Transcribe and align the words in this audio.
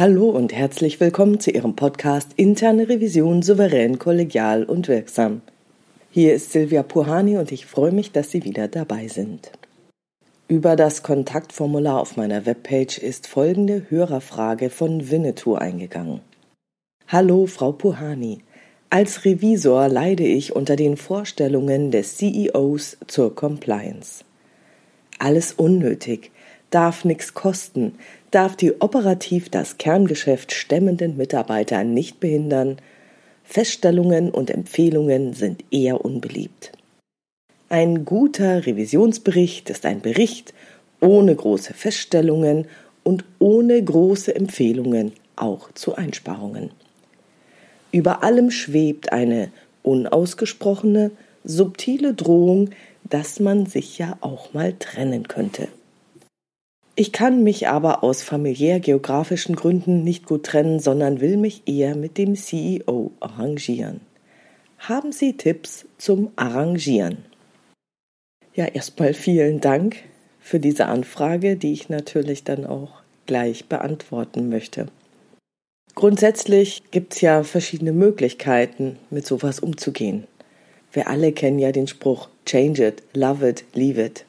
Hallo 0.00 0.30
und 0.30 0.54
herzlich 0.54 0.98
willkommen 0.98 1.40
zu 1.40 1.50
Ihrem 1.50 1.76
Podcast 1.76 2.30
Interne 2.36 2.88
Revision 2.88 3.42
souverän, 3.42 3.98
kollegial 3.98 4.64
und 4.64 4.88
wirksam. 4.88 5.42
Hier 6.10 6.32
ist 6.32 6.52
Silvia 6.52 6.82
Puhani 6.82 7.36
und 7.36 7.52
ich 7.52 7.66
freue 7.66 7.92
mich, 7.92 8.10
dass 8.10 8.30
Sie 8.30 8.42
wieder 8.42 8.66
dabei 8.66 9.08
sind. 9.08 9.52
Über 10.48 10.74
das 10.74 11.02
Kontaktformular 11.02 12.00
auf 12.00 12.16
meiner 12.16 12.46
Webpage 12.46 12.96
ist 12.96 13.26
folgende 13.26 13.90
Hörerfrage 13.90 14.70
von 14.70 15.10
Winnetou 15.10 15.56
eingegangen. 15.56 16.22
Hallo, 17.06 17.44
Frau 17.44 17.72
Puhani. 17.72 18.38
Als 18.88 19.26
Revisor 19.26 19.90
leide 19.90 20.24
ich 20.24 20.56
unter 20.56 20.76
den 20.76 20.96
Vorstellungen 20.96 21.90
des 21.90 22.16
CEOs 22.16 22.96
zur 23.06 23.34
Compliance. 23.34 24.24
Alles 25.18 25.52
unnötig, 25.52 26.30
darf 26.70 27.04
nichts 27.04 27.34
kosten, 27.34 27.98
darf 28.30 28.56
die 28.56 28.80
operativ 28.80 29.48
das 29.48 29.78
Kerngeschäft 29.78 30.52
stemmenden 30.52 31.16
Mitarbeiter 31.16 31.84
nicht 31.84 32.20
behindern, 32.20 32.76
Feststellungen 33.44 34.30
und 34.30 34.50
Empfehlungen 34.50 35.32
sind 35.32 35.64
eher 35.70 36.04
unbeliebt. 36.04 36.72
Ein 37.68 38.04
guter 38.04 38.66
Revisionsbericht 38.66 39.70
ist 39.70 39.86
ein 39.86 40.00
Bericht 40.00 40.54
ohne 41.00 41.34
große 41.34 41.74
Feststellungen 41.74 42.66
und 43.02 43.24
ohne 43.38 43.82
große 43.82 44.34
Empfehlungen 44.34 45.12
auch 45.36 45.72
zu 45.72 45.94
Einsparungen. 45.96 46.70
Über 47.92 48.22
allem 48.22 48.50
schwebt 48.50 49.12
eine 49.12 49.50
unausgesprochene, 49.82 51.10
subtile 51.42 52.14
Drohung, 52.14 52.70
dass 53.08 53.40
man 53.40 53.66
sich 53.66 53.98
ja 53.98 54.16
auch 54.20 54.52
mal 54.52 54.74
trennen 54.78 55.26
könnte. 55.26 55.68
Ich 57.00 57.12
kann 57.12 57.42
mich 57.42 57.66
aber 57.66 58.04
aus 58.04 58.22
familiär-geografischen 58.22 59.56
Gründen 59.56 60.04
nicht 60.04 60.26
gut 60.26 60.44
trennen, 60.44 60.80
sondern 60.80 61.22
will 61.22 61.38
mich 61.38 61.62
eher 61.64 61.96
mit 61.96 62.18
dem 62.18 62.36
CEO 62.36 63.12
arrangieren. 63.20 64.02
Haben 64.76 65.10
Sie 65.10 65.34
Tipps 65.34 65.86
zum 65.96 66.30
Arrangieren? 66.36 67.24
Ja, 68.52 68.66
erstmal 68.66 69.14
vielen 69.14 69.62
Dank 69.62 69.96
für 70.40 70.60
diese 70.60 70.88
Anfrage, 70.88 71.56
die 71.56 71.72
ich 71.72 71.88
natürlich 71.88 72.44
dann 72.44 72.66
auch 72.66 73.00
gleich 73.24 73.64
beantworten 73.64 74.50
möchte. 74.50 74.88
Grundsätzlich 75.94 76.82
gibt 76.90 77.14
es 77.14 77.22
ja 77.22 77.44
verschiedene 77.44 77.92
Möglichkeiten, 77.92 78.98
mit 79.08 79.26
sowas 79.26 79.60
umzugehen. 79.60 80.26
Wir 80.92 81.08
alle 81.08 81.32
kennen 81.32 81.60
ja 81.60 81.72
den 81.72 81.86
Spruch 81.86 82.28
Change 82.44 82.88
it, 82.88 83.02
love 83.14 83.48
it, 83.48 83.64
leave 83.72 84.04
it. 84.04 84.26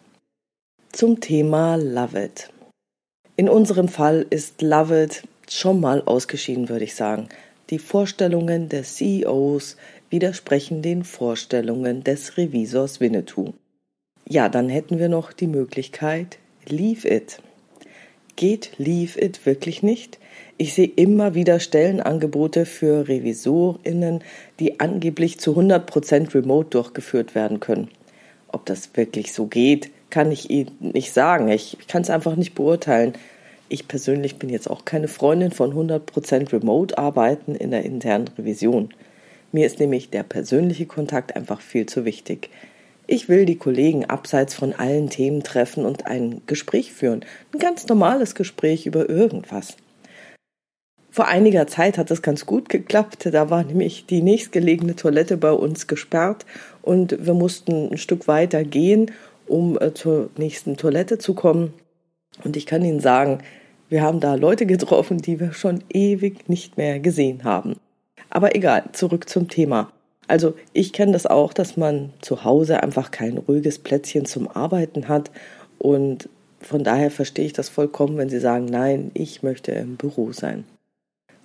Zum 0.93 1.19
Thema 1.19 1.75
Love 1.75 2.23
it. 2.23 2.49
In 3.41 3.49
unserem 3.49 3.87
Fall 3.87 4.27
ist 4.29 4.61
Love 4.61 5.05
It 5.05 5.23
schon 5.49 5.79
mal 5.79 6.03
ausgeschieden, 6.05 6.69
würde 6.69 6.83
ich 6.83 6.93
sagen. 6.93 7.27
Die 7.71 7.79
Vorstellungen 7.79 8.69
des 8.69 8.97
CEOs 8.97 9.77
widersprechen 10.11 10.83
den 10.83 11.03
Vorstellungen 11.03 12.03
des 12.03 12.37
Revisors 12.37 12.99
Winnetou. 12.99 13.53
Ja, 14.29 14.47
dann 14.47 14.69
hätten 14.69 14.99
wir 14.99 15.09
noch 15.09 15.33
die 15.33 15.47
Möglichkeit 15.47 16.37
Leave 16.67 17.09
It. 17.11 17.41
Geht 18.35 18.73
Leave 18.77 19.19
It 19.19 19.43
wirklich 19.43 19.81
nicht? 19.81 20.19
Ich 20.59 20.75
sehe 20.75 20.91
immer 20.95 21.33
wieder 21.33 21.59
Stellenangebote 21.59 22.67
für 22.67 23.07
RevisorInnen, 23.07 24.23
die 24.59 24.79
angeblich 24.79 25.39
zu 25.39 25.57
100% 25.57 26.35
remote 26.35 26.69
durchgeführt 26.69 27.33
werden 27.33 27.59
können. 27.59 27.87
Ob 28.49 28.67
das 28.67 28.91
wirklich 28.93 29.33
so 29.33 29.47
geht, 29.47 29.89
kann 30.11 30.31
ich 30.31 30.51
Ihnen 30.51 30.75
nicht 30.79 31.11
sagen. 31.11 31.47
Ich 31.47 31.77
kann 31.87 32.03
es 32.03 32.11
einfach 32.11 32.35
nicht 32.35 32.53
beurteilen. 32.53 33.13
Ich 33.73 33.87
persönlich 33.87 34.35
bin 34.35 34.49
jetzt 34.49 34.69
auch 34.69 34.83
keine 34.83 35.07
Freundin 35.07 35.51
von 35.51 35.71
100% 35.71 36.51
Remote-Arbeiten 36.51 37.55
in 37.55 37.71
der 37.71 37.85
internen 37.85 38.27
Revision. 38.37 38.89
Mir 39.53 39.65
ist 39.65 39.79
nämlich 39.79 40.09
der 40.09 40.23
persönliche 40.23 40.85
Kontakt 40.85 41.37
einfach 41.37 41.61
viel 41.61 41.85
zu 41.85 42.03
wichtig. 42.03 42.49
Ich 43.07 43.29
will 43.29 43.45
die 43.45 43.55
Kollegen 43.55 44.03
abseits 44.03 44.55
von 44.55 44.73
allen 44.73 45.09
Themen 45.09 45.41
treffen 45.41 45.85
und 45.85 46.05
ein 46.05 46.41
Gespräch 46.47 46.91
führen. 46.91 47.23
Ein 47.53 47.59
ganz 47.59 47.87
normales 47.87 48.35
Gespräch 48.35 48.85
über 48.85 49.07
irgendwas. 49.07 49.77
Vor 51.09 51.29
einiger 51.29 51.65
Zeit 51.65 51.97
hat 51.97 52.11
es 52.11 52.21
ganz 52.21 52.45
gut 52.45 52.67
geklappt. 52.67 53.29
Da 53.31 53.49
war 53.49 53.63
nämlich 53.63 54.05
die 54.05 54.21
nächstgelegene 54.21 54.97
Toilette 54.97 55.37
bei 55.37 55.53
uns 55.53 55.87
gesperrt 55.87 56.45
und 56.81 57.25
wir 57.25 57.33
mussten 57.33 57.89
ein 57.89 57.97
Stück 57.97 58.27
weiter 58.27 58.65
gehen, 58.65 59.11
um 59.47 59.79
äh, 59.79 59.93
zur 59.93 60.29
nächsten 60.35 60.75
Toilette 60.75 61.19
zu 61.19 61.35
kommen. 61.35 61.73
Und 62.43 62.57
ich 62.57 62.65
kann 62.65 62.83
Ihnen 62.83 62.99
sagen, 62.99 63.39
wir 63.91 64.01
haben 64.01 64.21
da 64.21 64.35
Leute 64.35 64.65
getroffen, 64.65 65.17
die 65.17 65.39
wir 65.39 65.51
schon 65.51 65.83
ewig 65.89 66.47
nicht 66.47 66.77
mehr 66.77 67.01
gesehen 67.01 67.43
haben. 67.43 67.75
Aber 68.29 68.55
egal, 68.55 68.85
zurück 68.93 69.27
zum 69.27 69.49
Thema. 69.49 69.91
Also 70.29 70.53
ich 70.71 70.93
kenne 70.93 71.11
das 71.11 71.25
auch, 71.25 71.51
dass 71.51 71.75
man 71.75 72.13
zu 72.21 72.45
Hause 72.45 72.81
einfach 72.81 73.11
kein 73.11 73.37
ruhiges 73.37 73.79
Plätzchen 73.79 74.25
zum 74.25 74.47
Arbeiten 74.47 75.09
hat 75.09 75.29
und 75.77 76.29
von 76.61 76.85
daher 76.85 77.11
verstehe 77.11 77.45
ich 77.45 77.53
das 77.53 77.67
vollkommen, 77.67 78.17
wenn 78.17 78.29
Sie 78.29 78.39
sagen, 78.39 78.65
nein, 78.65 79.11
ich 79.13 79.43
möchte 79.43 79.73
im 79.73 79.97
Büro 79.97 80.31
sein. 80.31 80.63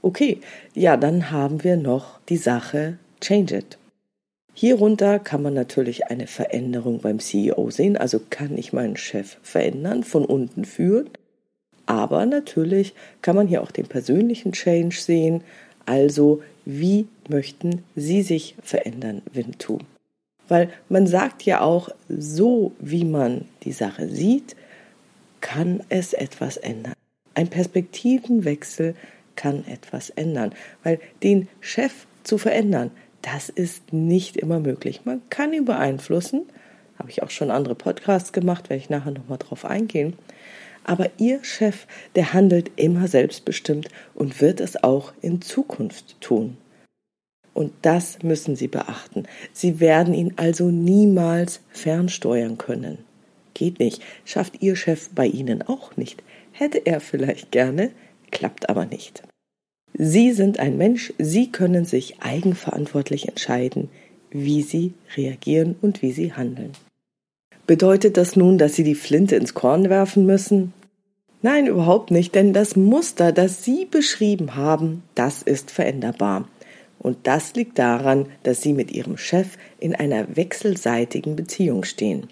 Okay, 0.03 0.41
ja, 0.73 0.97
dann 0.97 1.33
haben 1.33 1.65
wir 1.65 1.77
noch 1.77 2.21
die 2.29 2.37
Sache 2.37 2.99
Change 3.21 3.57
It. 3.57 3.79
Hierunter 4.55 5.19
kann 5.19 5.43
man 5.43 5.55
natürlich 5.55 6.07
eine 6.07 6.29
Veränderung 6.29 7.01
beim 7.01 7.19
CEO 7.19 7.71
sehen, 7.71 7.97
also 7.97 8.21
kann 8.31 8.57
ich 8.57 8.73
meinen 8.73 8.97
Chef 8.97 9.39
verändern, 9.43 10.05
von 10.05 10.25
unten 10.25 10.65
führen. 10.65 11.11
Aber 11.87 12.27
natürlich 12.27 12.95
kann 13.23 13.37
man 13.37 13.47
hier 13.47 13.63
auch 13.63 13.71
den 13.71 13.87
persönlichen 13.87 14.53
Change 14.53 14.97
sehen, 14.97 15.43
also 15.87 16.43
wie 16.65 17.07
möchten 17.29 17.85
Sie 17.95 18.23
sich 18.23 18.57
verändern, 18.63 19.23
Wintu? 19.33 19.79
Weil 20.49 20.71
man 20.89 21.07
sagt 21.07 21.45
ja 21.45 21.61
auch, 21.61 21.89
so 22.09 22.73
wie 22.81 23.05
man 23.05 23.47
die 23.63 23.73
Sache 23.73 24.09
sieht, 24.09 24.57
kann 25.41 25.81
es 25.89 26.13
etwas 26.13 26.57
ändern. 26.57 26.95
Ein 27.35 27.49
Perspektivenwechsel 27.49 28.95
kann 29.37 29.65
etwas 29.67 30.11
ändern, 30.11 30.53
weil 30.83 30.99
den 31.23 31.49
Chef 31.61 32.07
zu 32.25 32.39
verändern, 32.39 32.91
das 33.23 33.49
ist 33.49 33.93
nicht 33.93 34.37
immer 34.37 34.61
möglich. 34.61 35.03
Man 35.05 35.21
kann 35.31 35.53
ihn 35.53 35.65
beeinflussen, 35.65 36.43
habe 36.99 37.11
ich 37.11 37.23
auch 37.23 37.31
schon 37.31 37.51
andere 37.51 37.75
Podcasts 37.75 38.33
gemacht, 38.33 38.71
werde 38.71 38.83
ich 38.83 38.91
nachher 38.91 39.13
nochmal 39.13 39.39
drauf 39.39 39.65
eingehen. 39.65 40.15
Aber 40.89 41.11
Ihr 41.19 41.43
Chef, 41.43 41.87
der 42.15 42.33
handelt 42.33 42.71
immer 42.77 43.09
selbstbestimmt 43.09 43.89
und 44.15 44.41
wird 44.41 44.61
es 44.61 44.83
auch 44.85 45.13
in 45.21 45.43
Zukunft 45.43 46.21
tun. 46.21 46.57
Und 47.53 47.73
das 47.83 48.23
müssen 48.23 48.55
Sie 48.55 48.69
beachten. 48.69 49.25
Sie 49.53 49.81
werden 49.81 50.15
ihn 50.15 50.35
also 50.37 50.71
niemals 50.71 51.61
fernsteuern 51.71 52.57
können. 52.57 52.99
Geht 53.53 53.81
nicht. 53.81 54.01
Schafft 54.25 54.63
Ihr 54.63 54.77
Chef 54.77 55.09
bei 55.13 55.27
Ihnen 55.27 55.63
auch 55.63 55.97
nicht. 55.97 56.23
Hätte 56.53 56.87
er 56.87 57.01
vielleicht 57.01 57.51
gerne, 57.51 57.91
klappt 58.31 58.69
aber 58.69 58.87
nicht. 58.87 59.25
Sie 59.95 60.31
sind 60.33 60.61
ein 60.61 60.77
Mensch, 60.77 61.13
Sie 61.19 61.51
können 61.51 61.85
sich 61.85 62.21
eigenverantwortlich 62.21 63.27
entscheiden, 63.27 63.89
wie 64.31 64.63
Sie 64.63 64.95
reagieren 65.17 65.75
und 65.81 66.03
wie 66.03 66.13
Sie 66.13 66.33
handeln. 66.33 66.73
Bedeutet 67.67 68.17
das 68.17 68.37
nun, 68.37 68.59
dass 68.59 68.75
Sie 68.77 68.85
die 68.85 68.95
Flinte 68.95 69.35
ins 69.35 69.55
Korn 69.55 69.91
werfen 69.91 70.25
müssen? 70.25 70.73
Nein, 71.43 71.67
überhaupt 71.67 72.11
nicht, 72.11 72.35
denn 72.35 72.53
das 72.53 72.77
Muster, 72.77 73.33
das 73.33 73.65
Sie 73.65 73.85
beschrieben 73.85 74.55
haben, 74.55 75.03
das 75.15 75.43
ist 75.43 75.71
veränderbar. 75.71 76.49
Und 76.99 77.19
das 77.25 77.55
liegt 77.55 77.79
daran, 77.79 78.27
dass 78.45 78.63
Sie 78.63 78.73
mit 78.73 78.93
Ihrem 78.93 79.17
Chef 79.17 79.59
in 79.79 79.95
einer 79.95 80.37
wechselseitigen 80.37 81.37
Beziehung 81.37 81.85
stehen. 81.85 82.29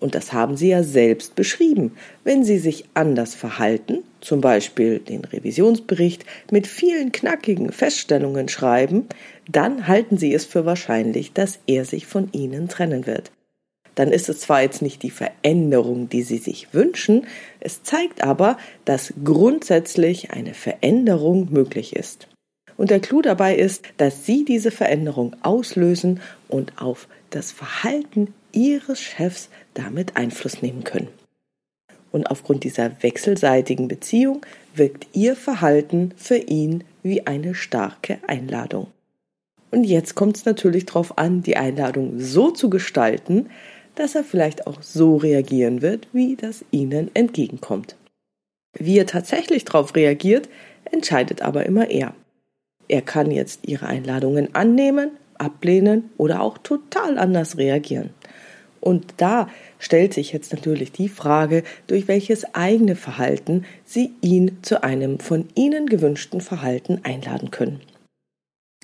Und 0.00 0.14
das 0.14 0.32
haben 0.32 0.56
Sie 0.56 0.68
ja 0.68 0.82
selbst 0.82 1.34
beschrieben. 1.34 1.92
Wenn 2.24 2.44
Sie 2.44 2.58
sich 2.58 2.84
anders 2.94 3.34
verhalten, 3.34 4.04
zum 4.20 4.40
Beispiel 4.40 4.98
den 4.98 5.24
Revisionsbericht 5.24 6.24
mit 6.50 6.66
vielen 6.66 7.12
knackigen 7.12 7.72
Feststellungen 7.72 8.48
schreiben, 8.48 9.06
dann 9.50 9.86
halten 9.86 10.18
Sie 10.18 10.34
es 10.34 10.44
für 10.44 10.66
wahrscheinlich, 10.66 11.32
dass 11.32 11.58
er 11.66 11.84
sich 11.84 12.06
von 12.06 12.28
Ihnen 12.32 12.68
trennen 12.68 13.06
wird. 13.06 13.32
Dann 13.96 14.12
ist 14.12 14.28
es 14.28 14.40
zwar 14.40 14.62
jetzt 14.62 14.82
nicht 14.82 15.02
die 15.02 15.10
Veränderung, 15.10 16.08
die 16.08 16.22
Sie 16.22 16.38
sich 16.38 16.72
wünschen, 16.72 17.26
es 17.60 17.82
zeigt 17.82 18.22
aber, 18.22 18.58
dass 18.84 19.12
grundsätzlich 19.24 20.30
eine 20.30 20.54
Veränderung 20.54 21.48
möglich 21.50 21.96
ist. 21.96 22.28
Und 22.76 22.90
der 22.90 23.00
Clou 23.00 23.22
dabei 23.22 23.56
ist, 23.56 23.84
dass 23.96 24.26
Sie 24.26 24.44
diese 24.44 24.70
Veränderung 24.70 25.34
auslösen 25.42 26.20
und 26.46 26.80
auf 26.80 27.08
das 27.30 27.52
Verhalten 27.52 28.34
Ihres 28.52 29.00
Chefs 29.00 29.48
damit 29.72 30.16
Einfluss 30.16 30.62
nehmen 30.62 30.84
können. 30.84 31.08
Und 32.12 32.30
aufgrund 32.30 32.64
dieser 32.64 33.02
wechselseitigen 33.02 33.88
Beziehung 33.88 34.44
wirkt 34.74 35.06
Ihr 35.14 35.36
Verhalten 35.36 36.12
für 36.16 36.36
ihn 36.36 36.84
wie 37.02 37.26
eine 37.26 37.54
starke 37.54 38.18
Einladung. 38.26 38.88
Und 39.70 39.84
jetzt 39.84 40.14
kommt 40.14 40.36
es 40.36 40.44
natürlich 40.44 40.86
darauf 40.86 41.18
an, 41.18 41.42
die 41.42 41.56
Einladung 41.56 42.20
so 42.20 42.50
zu 42.50 42.70
gestalten, 42.70 43.50
dass 43.96 44.14
er 44.14 44.24
vielleicht 44.24 44.66
auch 44.66 44.82
so 44.82 45.16
reagieren 45.16 45.82
wird, 45.82 46.06
wie 46.12 46.36
das 46.36 46.64
Ihnen 46.70 47.10
entgegenkommt. 47.14 47.96
Wie 48.78 48.98
er 48.98 49.06
tatsächlich 49.06 49.64
darauf 49.64 49.96
reagiert, 49.96 50.48
entscheidet 50.84 51.42
aber 51.42 51.66
immer 51.66 51.90
er. 51.90 52.14
Er 52.88 53.02
kann 53.02 53.30
jetzt 53.30 53.66
Ihre 53.66 53.86
Einladungen 53.86 54.54
annehmen, 54.54 55.10
ablehnen 55.38 56.10
oder 56.16 56.40
auch 56.40 56.58
total 56.58 57.18
anders 57.18 57.56
reagieren. 57.58 58.10
Und 58.80 59.14
da 59.16 59.48
stellt 59.80 60.14
sich 60.14 60.32
jetzt 60.32 60.52
natürlich 60.52 60.92
die 60.92 61.08
Frage, 61.08 61.64
durch 61.88 62.06
welches 62.06 62.54
eigene 62.54 62.94
Verhalten 62.94 63.64
Sie 63.84 64.12
ihn 64.20 64.58
zu 64.62 64.84
einem 64.84 65.18
von 65.18 65.48
Ihnen 65.54 65.86
gewünschten 65.86 66.40
Verhalten 66.40 67.00
einladen 67.02 67.50
können. 67.50 67.80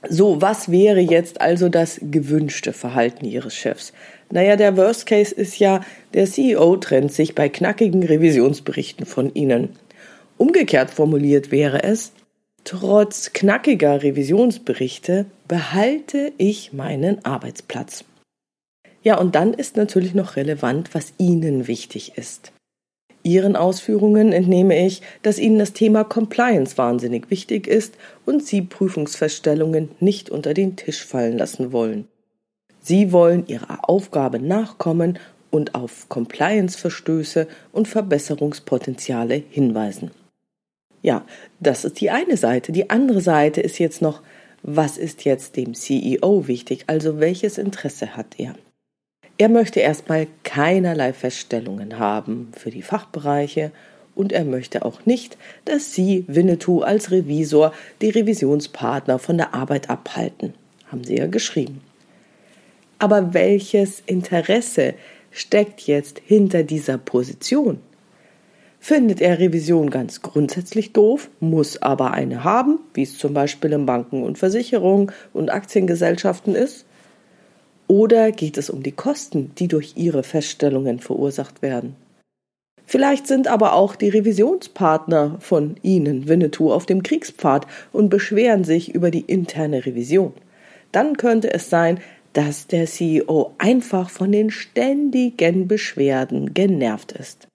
So, 0.08 0.42
was 0.42 0.70
wäre 0.70 1.00
jetzt 1.00 1.40
also 1.40 1.68
das 1.68 2.00
gewünschte 2.02 2.72
Verhalten 2.72 3.24
Ihres 3.24 3.54
Chefs? 3.54 3.92
Naja, 4.30 4.56
der 4.56 4.76
Worst 4.76 5.06
Case 5.06 5.34
ist 5.34 5.58
ja, 5.58 5.82
der 6.14 6.26
CEO 6.26 6.76
trennt 6.76 7.12
sich 7.12 7.34
bei 7.34 7.48
knackigen 7.48 8.02
Revisionsberichten 8.02 9.06
von 9.06 9.32
Ihnen. 9.34 9.70
Umgekehrt 10.38 10.90
formuliert 10.90 11.52
wäre 11.52 11.84
es, 11.84 12.12
trotz 12.64 13.32
knackiger 13.32 14.02
Revisionsberichte 14.02 15.26
behalte 15.46 16.32
ich 16.36 16.72
meinen 16.72 17.24
Arbeitsplatz. 17.24 18.04
Ja, 19.04 19.18
und 19.18 19.34
dann 19.34 19.54
ist 19.54 19.76
natürlich 19.76 20.14
noch 20.14 20.36
relevant, 20.36 20.94
was 20.94 21.12
Ihnen 21.18 21.68
wichtig 21.68 22.16
ist. 22.16 22.52
Ihren 23.22 23.56
Ausführungen 23.56 24.32
entnehme 24.32 24.84
ich, 24.86 25.02
dass 25.22 25.38
Ihnen 25.38 25.58
das 25.58 25.72
Thema 25.72 26.04
Compliance 26.04 26.76
wahnsinnig 26.76 27.30
wichtig 27.30 27.66
ist 27.66 27.94
und 28.26 28.44
Sie 28.44 28.62
Prüfungsfeststellungen 28.62 29.90
nicht 30.00 30.30
unter 30.30 30.54
den 30.54 30.76
Tisch 30.76 31.04
fallen 31.04 31.38
lassen 31.38 31.72
wollen. 31.72 32.08
Sie 32.80 33.12
wollen 33.12 33.46
Ihrer 33.46 33.88
Aufgabe 33.88 34.40
nachkommen 34.40 35.18
und 35.50 35.74
auf 35.74 36.08
Compliance-Verstöße 36.08 37.46
und 37.70 37.86
Verbesserungspotenziale 37.86 39.42
hinweisen. 39.50 40.10
Ja, 41.02 41.24
das 41.60 41.84
ist 41.84 42.00
die 42.00 42.10
eine 42.10 42.36
Seite. 42.36 42.72
Die 42.72 42.90
andere 42.90 43.20
Seite 43.20 43.60
ist 43.60 43.78
jetzt 43.78 44.02
noch, 44.02 44.22
was 44.62 44.98
ist 44.98 45.24
jetzt 45.24 45.56
dem 45.56 45.74
CEO 45.74 46.46
wichtig, 46.46 46.84
also 46.86 47.20
welches 47.20 47.58
Interesse 47.58 48.16
hat 48.16 48.38
er? 48.38 48.54
Er 49.42 49.48
möchte 49.48 49.80
erstmal 49.80 50.28
keinerlei 50.44 51.12
Feststellungen 51.12 51.98
haben 51.98 52.52
für 52.56 52.70
die 52.70 52.80
Fachbereiche 52.80 53.72
und 54.14 54.30
er 54.30 54.44
möchte 54.44 54.84
auch 54.84 55.04
nicht, 55.04 55.36
dass 55.64 55.92
Sie, 55.92 56.24
Winnetou, 56.28 56.82
als 56.82 57.10
Revisor 57.10 57.72
die 58.02 58.10
Revisionspartner 58.10 59.18
von 59.18 59.38
der 59.38 59.52
Arbeit 59.52 59.90
abhalten. 59.90 60.54
Haben 60.92 61.02
Sie 61.02 61.16
ja 61.16 61.26
geschrieben. 61.26 61.80
Aber 63.00 63.34
welches 63.34 64.00
Interesse 64.06 64.94
steckt 65.32 65.80
jetzt 65.88 66.20
hinter 66.24 66.62
dieser 66.62 66.98
Position? 66.98 67.80
Findet 68.78 69.20
er 69.20 69.40
Revision 69.40 69.90
ganz 69.90 70.22
grundsätzlich 70.22 70.92
doof, 70.92 71.30
muss 71.40 71.82
aber 71.82 72.12
eine 72.12 72.44
haben, 72.44 72.78
wie 72.94 73.02
es 73.02 73.18
zum 73.18 73.34
Beispiel 73.34 73.72
in 73.72 73.86
Banken 73.86 74.22
und 74.22 74.38
Versicherungen 74.38 75.10
und 75.32 75.50
Aktiengesellschaften 75.50 76.54
ist? 76.54 76.86
Oder 77.88 78.32
geht 78.32 78.58
es 78.58 78.70
um 78.70 78.82
die 78.82 78.92
Kosten, 78.92 79.52
die 79.58 79.68
durch 79.68 79.94
Ihre 79.96 80.22
Feststellungen 80.22 81.00
verursacht 81.00 81.62
werden? 81.62 81.96
Vielleicht 82.86 83.26
sind 83.26 83.48
aber 83.48 83.74
auch 83.74 83.96
die 83.96 84.08
Revisionspartner 84.08 85.36
von 85.40 85.76
Ihnen, 85.82 86.28
Winnetou, 86.28 86.72
auf 86.72 86.84
dem 86.86 87.02
Kriegspfad 87.02 87.66
und 87.92 88.08
beschweren 88.08 88.64
sich 88.64 88.94
über 88.94 89.10
die 89.10 89.20
interne 89.20 89.86
Revision. 89.86 90.32
Dann 90.90 91.16
könnte 91.16 91.52
es 91.52 91.70
sein, 91.70 92.00
dass 92.32 92.66
der 92.66 92.86
CEO 92.86 93.52
einfach 93.58 94.10
von 94.10 94.32
den 94.32 94.50
ständigen 94.50 95.68
Beschwerden 95.68 96.54
genervt 96.54 97.12
ist. 97.12 97.46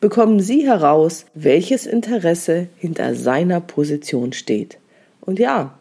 Bekommen 0.00 0.40
Sie 0.40 0.66
heraus, 0.66 1.26
welches 1.34 1.86
Interesse 1.86 2.66
hinter 2.76 3.14
seiner 3.14 3.60
Position 3.60 4.32
steht. 4.32 4.78
Und 5.20 5.38
ja, 5.38 5.78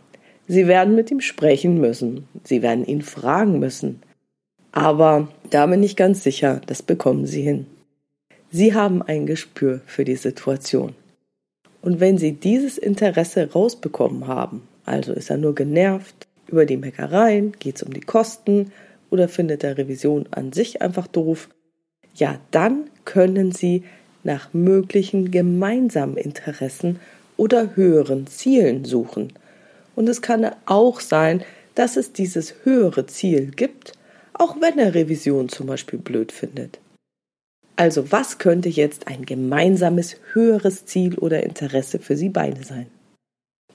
Sie 0.52 0.68
werden 0.68 0.96
mit 0.96 1.10
ihm 1.12 1.22
sprechen 1.22 1.80
müssen. 1.80 2.28
Sie 2.44 2.62
werden 2.62 2.86
ihn 2.86 3.04
fragen 3.04 3.60
müssen. 3.60 4.02
Aber 4.74 5.30
da 5.50 5.66
bin 5.66 5.82
ich 5.82 5.96
ganz 5.96 6.24
sicher, 6.24 6.60
das 6.66 6.84
bekommen 6.84 7.26
Sie 7.26 7.42
hin. 7.42 7.68
Sie 8.52 8.74
haben 8.74 9.02
ein 9.02 9.26
Gespür 9.26 9.80
für 9.86 10.04
die 10.04 10.18
Situation. 10.18 10.94
Und 11.82 12.02
wenn 12.02 12.18
Sie 12.18 12.34
dieses 12.34 12.78
Interesse 12.78 13.50
rausbekommen 13.50 14.28
haben, 14.28 14.68
also 14.84 15.14
ist 15.14 15.30
er 15.30 15.38
nur 15.38 15.56
genervt 15.56 16.28
über 16.48 16.66
die 16.66 16.76
Meckereien, 16.76 17.54
geht 17.58 17.78
es 17.78 17.84
um 17.84 17.94
die 17.94 18.02
Kosten 18.02 18.74
oder 19.10 19.30
findet 19.30 19.64
er 19.64 19.78
Revision 19.78 20.28
an 20.32 20.52
sich 20.52 20.82
einfach 20.82 21.08
doof, 21.08 21.48
ja, 22.14 22.42
dann 22.52 22.90
können 23.06 23.54
Sie 23.54 23.84
nach 24.26 24.54
möglichen 24.54 25.32
gemeinsamen 25.32 26.18
Interessen 26.18 27.00
oder 27.38 27.78
höheren 27.78 28.28
Zielen 28.28 28.84
suchen 28.84 29.32
und 29.96 30.08
es 30.08 30.22
kann 30.22 30.52
auch 30.66 31.00
sein, 31.00 31.44
dass 31.76 31.98
es 31.98 32.14
dieses 32.14 32.56
höhere 32.64 33.06
Ziel 33.08 33.52
gibt, 33.52 33.94
auch 34.34 34.60
wenn 34.60 34.80
er 34.80 34.94
Revision 34.94 35.50
zum 35.50 35.68
Beispiel 35.68 36.00
blöd 36.00 36.32
findet. 36.32 36.80
Also 37.76 38.12
was 38.12 38.38
könnte 38.38 38.70
jetzt 38.70 39.08
ein 39.08 39.26
gemeinsames 39.26 40.18
höheres 40.34 40.86
Ziel 40.86 41.18
oder 41.18 41.44
Interesse 41.44 42.00
für 42.00 42.16
Sie 42.16 42.30
beide 42.30 42.64
sein? 42.64 42.88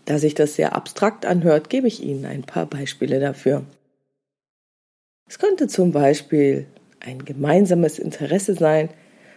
Da 0.04 0.18
sich 0.18 0.34
das 0.34 0.54
sehr 0.54 0.74
abstrakt 0.74 1.26
anhört, 1.26 1.70
gebe 1.70 1.88
ich 1.88 2.02
Ihnen 2.02 2.24
ein 2.24 2.42
paar 2.42 2.66
Beispiele 2.66 3.18
dafür. 3.18 3.64
Es 5.28 5.38
könnte 5.38 5.66
zum 5.66 5.90
Beispiel 5.90 6.66
ein 7.00 7.24
gemeinsames 7.24 7.98
Interesse 7.98 8.54
sein, 8.54 8.90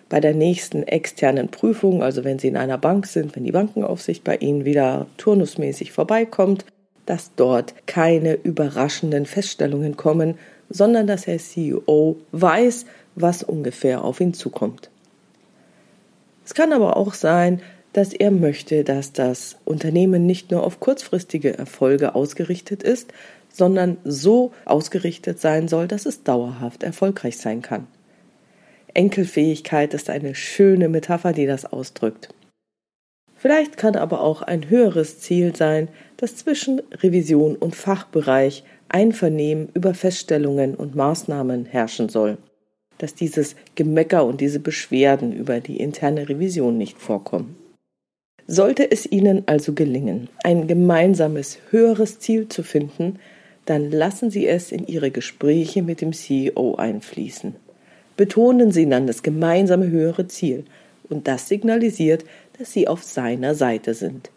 bei 0.09 0.19
der 0.19 0.33
nächsten 0.33 0.83
externen 0.83 1.49
Prüfung, 1.49 2.03
also 2.03 2.23
wenn 2.23 2.39
Sie 2.39 2.47
in 2.47 2.57
einer 2.57 2.77
Bank 2.77 3.05
sind, 3.05 3.35
wenn 3.35 3.43
die 3.43 3.51
Bankenaufsicht 3.51 4.23
bei 4.23 4.35
Ihnen 4.35 4.65
wieder 4.65 5.05
turnusmäßig 5.17 5.91
vorbeikommt, 5.91 6.65
dass 7.05 7.31
dort 7.35 7.73
keine 7.87 8.33
überraschenden 8.33 9.25
Feststellungen 9.25 9.97
kommen, 9.97 10.35
sondern 10.69 11.07
dass 11.07 11.23
der 11.23 11.39
CEO 11.39 12.17
weiß, 12.31 12.85
was 13.15 13.43
ungefähr 13.43 14.03
auf 14.03 14.19
ihn 14.21 14.33
zukommt. 14.33 14.89
Es 16.45 16.53
kann 16.53 16.73
aber 16.73 16.97
auch 16.97 17.13
sein, 17.13 17.61
dass 17.93 18.13
er 18.13 18.31
möchte, 18.31 18.83
dass 18.83 19.13
das 19.13 19.57
Unternehmen 19.65 20.25
nicht 20.25 20.51
nur 20.51 20.63
auf 20.63 20.79
kurzfristige 20.79 21.57
Erfolge 21.57 22.15
ausgerichtet 22.15 22.83
ist, 22.83 23.11
sondern 23.51 23.97
so 24.03 24.51
ausgerichtet 24.65 25.39
sein 25.39 25.67
soll, 25.67 25.87
dass 25.87 26.05
es 26.05 26.23
dauerhaft 26.23 26.83
erfolgreich 26.83 27.37
sein 27.37 27.61
kann. 27.61 27.87
Enkelfähigkeit 28.93 29.93
ist 29.93 30.09
eine 30.09 30.35
schöne 30.35 30.89
Metapher, 30.89 31.33
die 31.33 31.45
das 31.45 31.65
ausdrückt. 31.65 32.29
Vielleicht 33.35 33.77
kann 33.77 33.95
aber 33.95 34.21
auch 34.21 34.41
ein 34.41 34.69
höheres 34.69 35.19
Ziel 35.19 35.55
sein, 35.55 35.87
dass 36.17 36.35
zwischen 36.35 36.81
Revision 36.91 37.55
und 37.55 37.75
Fachbereich 37.75 38.63
Einvernehmen 38.89 39.69
über 39.73 39.93
Feststellungen 39.93 40.75
und 40.75 40.95
Maßnahmen 40.95 41.65
herrschen 41.65 42.09
soll, 42.09 42.37
dass 42.97 43.15
dieses 43.15 43.55
Gemecker 43.75 44.25
und 44.25 44.41
diese 44.41 44.59
Beschwerden 44.59 45.31
über 45.31 45.61
die 45.61 45.77
interne 45.77 46.27
Revision 46.27 46.77
nicht 46.77 46.97
vorkommen. 46.97 47.55
Sollte 48.45 48.91
es 48.91 49.05
Ihnen 49.05 49.43
also 49.45 49.73
gelingen, 49.73 50.27
ein 50.43 50.67
gemeinsames 50.67 51.59
höheres 51.69 52.19
Ziel 52.19 52.49
zu 52.49 52.63
finden, 52.63 53.19
dann 53.65 53.91
lassen 53.91 54.31
Sie 54.31 54.47
es 54.47 54.71
in 54.71 54.87
Ihre 54.87 55.11
Gespräche 55.11 55.83
mit 55.83 56.01
dem 56.01 56.11
CEO 56.11 56.75
einfließen. 56.75 57.55
Betonen 58.19 58.73
Sie 58.73 58.85
dann 58.89 59.07
das 59.07 59.23
gemeinsame 59.23 59.87
höhere 59.87 60.27
Ziel 60.27 60.65
und 61.07 61.29
das 61.29 61.47
signalisiert, 61.47 62.25
dass 62.57 62.73
Sie 62.73 62.85
auf 62.85 63.01
seiner 63.01 63.55
Seite 63.55 63.93
sind. 63.93 64.29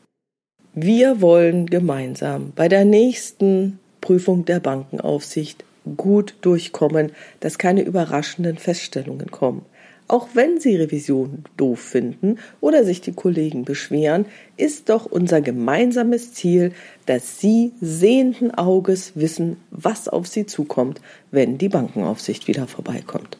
Wir 0.72 1.20
wollen 1.20 1.66
gemeinsam 1.66 2.52
bei 2.54 2.68
der 2.68 2.84
nächsten 2.84 3.80
Prüfung 4.00 4.44
der 4.44 4.60
Bankenaufsicht 4.60 5.64
gut 5.96 6.36
durchkommen, 6.42 7.10
dass 7.40 7.58
keine 7.58 7.82
überraschenden 7.82 8.56
Feststellungen 8.56 9.32
kommen. 9.32 9.66
Auch 10.06 10.28
wenn 10.34 10.60
Sie 10.60 10.76
Revision 10.76 11.42
doof 11.56 11.80
finden 11.80 12.38
oder 12.60 12.84
sich 12.84 13.00
die 13.00 13.14
Kollegen 13.14 13.64
beschweren, 13.64 14.26
ist 14.56 14.90
doch 14.90 15.06
unser 15.06 15.40
gemeinsames 15.40 16.32
Ziel, 16.34 16.70
dass 17.06 17.40
Sie 17.40 17.72
sehenden 17.80 18.54
Auges 18.54 19.16
wissen, 19.16 19.56
was 19.72 20.06
auf 20.06 20.28
Sie 20.28 20.46
zukommt, 20.46 21.00
wenn 21.32 21.58
die 21.58 21.68
Bankenaufsicht 21.68 22.46
wieder 22.46 22.68
vorbeikommt. 22.68 23.38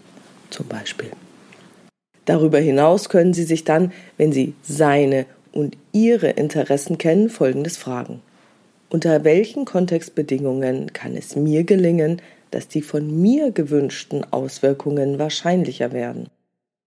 Zum 0.52 0.68
Beispiel. 0.68 1.10
Darüber 2.26 2.58
hinaus 2.58 3.08
können 3.08 3.34
Sie 3.34 3.44
sich 3.44 3.64
dann, 3.64 3.92
wenn 4.18 4.32
Sie 4.32 4.54
seine 4.62 5.26
und 5.50 5.76
ihre 5.92 6.28
Interessen 6.28 6.98
kennen, 6.98 7.30
Folgendes 7.30 7.76
fragen. 7.76 8.20
Unter 8.90 9.24
welchen 9.24 9.64
Kontextbedingungen 9.64 10.92
kann 10.92 11.16
es 11.16 11.34
mir 11.34 11.64
gelingen, 11.64 12.20
dass 12.50 12.68
die 12.68 12.82
von 12.82 13.20
mir 13.20 13.50
gewünschten 13.50 14.30
Auswirkungen 14.30 15.18
wahrscheinlicher 15.18 15.92
werden? 15.92 16.28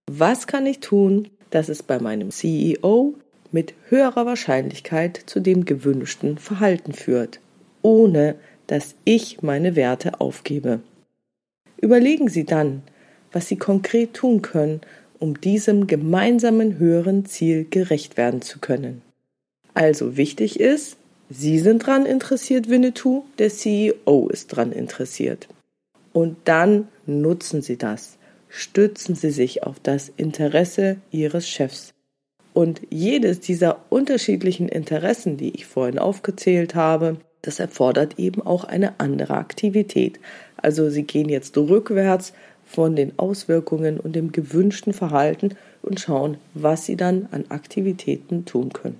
Was 0.09 0.45
kann 0.45 0.67
ich 0.67 0.79
tun, 0.79 1.29
dass 1.49 1.67
es 1.67 1.81
bei 1.81 1.99
meinem 1.99 2.29
CEO 2.29 3.15
mit 3.51 3.73
höherer 3.89 4.27
Wahrscheinlichkeit 4.27 5.19
zu 5.25 5.39
dem 5.39 5.65
gewünschten 5.65 6.37
Verhalten 6.37 6.93
führt, 6.93 7.39
ohne 7.81 8.35
dass 8.67 8.93
ich 9.05 9.41
meine 9.41 9.75
Werte 9.75 10.21
aufgebe? 10.21 10.81
Überlegen 11.81 12.29
Sie 12.29 12.45
dann, 12.45 12.83
was 13.35 13.49
Sie 13.49 13.57
konkret 13.57 14.13
tun 14.13 14.41
können, 14.41 14.79
um 15.19 15.41
diesem 15.41 15.87
gemeinsamen 15.87 16.79
höheren 16.79 17.25
Ziel 17.25 17.67
gerecht 17.69 18.15
werden 18.15 18.41
zu 18.41 18.59
können. 18.59 19.01
Also 19.73 20.15
wichtig 20.15 20.57
ist, 20.61 20.95
Sie 21.29 21.59
sind 21.59 21.85
dran 21.85 22.05
interessiert, 22.05 22.69
Winnetou, 22.69 23.25
der 23.37 23.49
CEO 23.49 24.29
ist 24.29 24.47
dran 24.47 24.71
interessiert. 24.71 25.49
Und 26.13 26.37
dann 26.45 26.87
nutzen 27.05 27.61
Sie 27.61 27.77
das. 27.77 28.17
Stützen 28.47 29.15
Sie 29.15 29.31
sich 29.31 29.63
auf 29.63 29.81
das 29.83 30.09
Interesse 30.15 30.95
Ihres 31.11 31.49
Chefs. 31.49 31.93
Und 32.53 32.83
jedes 32.89 33.41
dieser 33.41 33.81
unterschiedlichen 33.89 34.69
Interessen, 34.69 35.35
die 35.35 35.53
ich 35.55 35.65
vorhin 35.65 35.99
aufgezählt 35.99 36.73
habe, 36.73 37.17
das 37.41 37.59
erfordert 37.59 38.17
eben 38.17 38.41
auch 38.41 38.63
eine 38.63 38.97
andere 39.01 39.33
Aktivität. 39.33 40.21
Also 40.55 40.89
Sie 40.89 41.03
gehen 41.03 41.27
jetzt 41.27 41.57
rückwärts 41.57 42.31
von 42.75 42.95
den 42.97 43.17
Auswirkungen 43.17 43.99
und 43.99 44.15
dem 44.17 44.33
gewünschten 44.33 44.91
Verhalten 44.91 45.55
und 45.81 46.01
schauen, 46.01 46.37
was 46.53 46.85
Sie 46.85 46.97
dann 46.97 47.29
an 47.31 47.45
Aktivitäten 47.47 48.43
tun 48.43 48.73
können. 48.73 48.99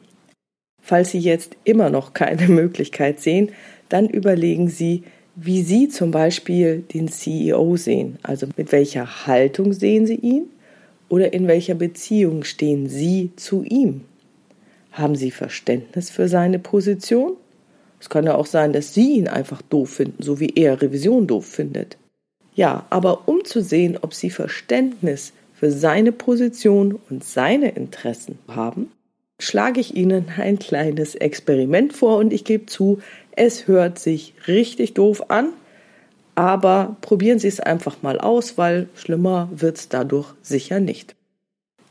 Falls 0.81 1.11
Sie 1.11 1.19
jetzt 1.19 1.57
immer 1.65 1.89
noch 1.89 2.13
keine 2.13 2.47
Möglichkeit 2.61 3.19
sehen, 3.19 3.51
dann 3.89 4.07
überlegen 4.07 4.69
Sie, 4.69 5.03
wie 5.35 5.61
Sie 5.61 5.89
zum 5.89 6.11
Beispiel 6.11 6.85
den 6.93 7.09
CEO 7.09 7.75
sehen. 7.75 8.17
Also 8.23 8.47
mit 8.55 8.71
welcher 8.71 9.27
Haltung 9.27 9.73
sehen 9.73 10.05
Sie 10.07 10.15
ihn 10.15 10.45
oder 11.09 11.33
in 11.33 11.47
welcher 11.47 11.75
Beziehung 11.75 12.45
stehen 12.45 12.87
Sie 12.87 13.31
zu 13.35 13.63
ihm? 13.63 14.01
Haben 14.93 15.15
Sie 15.15 15.31
Verständnis 15.31 16.09
für 16.09 16.29
seine 16.29 16.59
Position? 16.59 17.33
Es 17.99 18.09
kann 18.09 18.23
ja 18.23 18.35
auch 18.35 18.45
sein, 18.45 18.71
dass 18.71 18.93
Sie 18.93 19.17
ihn 19.17 19.27
einfach 19.27 19.61
doof 19.61 19.89
finden, 19.89 20.23
so 20.23 20.39
wie 20.39 20.53
er 20.55 20.81
Revision 20.81 21.27
doof 21.27 21.45
findet. 21.45 21.97
Ja, 22.55 22.85
aber 22.89 23.27
um 23.27 23.43
zu 23.43 23.61
sehen, 23.61 23.97
ob 24.01 24.13
Sie 24.13 24.29
Verständnis 24.29 25.33
für 25.53 25.71
seine 25.71 26.11
Position 26.11 26.99
und 27.09 27.23
seine 27.23 27.69
Interessen 27.71 28.39
haben, 28.47 28.91
schlage 29.39 29.81
ich 29.81 29.95
Ihnen 29.95 30.27
ein 30.37 30.57
kleines 30.57 31.15
Experiment 31.15 31.93
vor 31.93 32.17
und 32.17 32.31
ich 32.31 32.45
gebe 32.45 32.65
zu, 32.65 32.99
es 33.31 33.67
hört 33.67 33.99
sich 33.99 34.33
richtig 34.47 34.93
doof 34.93 35.29
an, 35.29 35.49
aber 36.35 36.95
probieren 37.01 37.39
Sie 37.39 37.49
es 37.49 37.59
einfach 37.59 38.01
mal 38.01 38.19
aus, 38.19 38.57
weil 38.57 38.87
schlimmer 38.95 39.49
wird 39.53 39.77
es 39.77 39.89
dadurch 39.89 40.33
sicher 40.41 40.79
nicht. 40.79 41.15